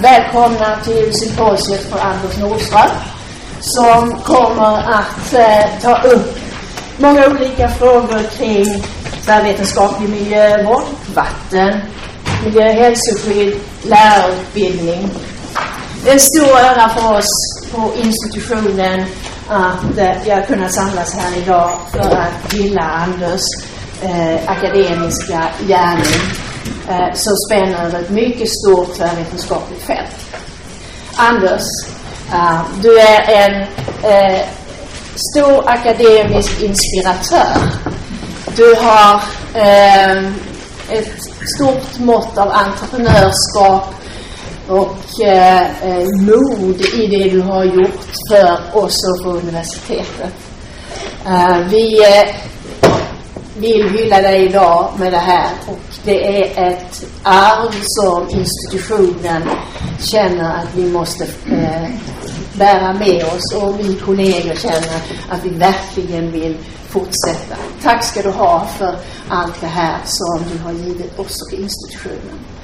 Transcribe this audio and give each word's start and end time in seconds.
välkomna 0.00 0.76
till 0.84 1.14
symposiet 1.14 1.90
för 1.90 1.98
Anders 1.98 2.38
Nordström 2.38 2.90
som 3.60 4.22
kommer 4.22 4.92
att 4.92 5.32
eh, 5.32 5.80
ta 5.82 6.02
upp 6.02 6.38
många 6.96 7.26
olika 7.26 7.68
frågor 7.68 8.22
kring 8.38 8.84
tvärvetenskaplig 9.24 10.08
miljövård, 10.08 10.82
vatten, 11.14 11.80
miljö 12.44 12.68
och 12.68 12.74
hälsoskydd, 12.74 13.60
lärarutbildning. 13.82 15.10
Det 16.04 16.10
är 16.10 16.14
en 16.14 16.20
stor 16.20 16.58
ära 16.58 16.88
för 16.88 17.18
oss 17.18 17.62
på 17.72 17.92
institutionen 17.96 19.04
att 19.48 19.98
eh, 19.98 20.12
vi 20.24 20.30
har 20.30 20.42
kunnat 20.42 20.72
samlas 20.72 21.14
här 21.14 21.42
idag 21.42 21.70
för 21.92 22.16
att 22.16 22.52
hylla 22.52 22.82
Anders 22.82 23.42
eh, 24.02 24.50
akademiska 24.50 25.48
gärning 25.68 26.47
eh, 26.88 27.14
som 27.14 27.36
spänner 27.36 27.84
över 27.86 28.00
ett 28.00 28.10
mycket 28.10 28.48
stort 28.50 28.96
tvärvetenskapligt 28.96 29.82
fält. 29.82 30.36
Anders, 31.16 31.62
eh, 32.32 32.60
du 32.82 33.00
är 33.00 33.46
en 33.46 33.60
eh, 34.02 34.46
stor 35.32 35.70
akademisk 35.70 36.62
inspiratör. 36.62 37.62
Du 38.56 38.74
har 38.74 39.22
eh, 39.54 40.18
ett 40.88 41.22
stort 41.56 41.98
mått 41.98 42.38
av 42.38 42.48
entreprenörskap 42.50 43.94
och 44.68 45.26
eh, 45.26 45.62
eh, 45.62 46.06
mod 46.20 46.80
i 46.80 47.06
det 47.06 47.30
du 47.30 47.40
har 47.40 47.64
gjort 47.64 48.06
för 48.30 48.58
oss 48.72 48.96
och 49.08 49.24
för 49.24 49.38
universitetet. 49.38 50.34
vi 51.70 52.02
vill 53.58 53.90
hylla 53.90 54.20
dig 54.22 54.44
idag 54.44 54.92
med 54.98 55.12
det 55.12 55.18
här 55.18 55.50
och 55.66 55.80
det 56.04 56.42
är 56.42 56.68
ett 56.68 57.06
arv 57.22 57.74
som 57.82 58.28
institutionen 58.30 59.42
känner 60.00 60.54
att 60.58 60.76
vi 60.76 60.92
måste 60.92 61.24
eh, 61.24 61.90
bära 62.52 62.92
med 62.92 63.24
oss 63.24 63.54
och 63.62 63.80
vi 63.80 63.94
kollegor 63.94 64.54
känner 64.54 65.00
att 65.28 65.44
vi 65.44 65.48
verkligen 65.48 66.30
vill 66.30 66.56
fortsätta. 66.88 67.56
Tack 67.82 68.04
ska 68.04 68.22
du 68.22 68.30
ha 68.30 68.66
för 68.78 68.96
allt 69.28 69.60
det 69.60 69.66
här 69.66 69.98
som 70.04 70.44
du 70.52 70.58
har 70.58 70.72
givit 70.72 71.18
oss 71.18 71.42
och 71.42 71.58
institutionen. 71.58 72.38